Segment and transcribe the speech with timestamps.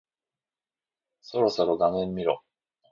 [1.21, 2.43] そろそろ画面見ろ。